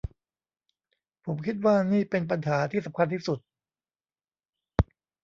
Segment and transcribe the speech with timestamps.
[1.25, 3.39] ผมคิดว่านี่เป็นปัญหาที่สำคัญที่สุด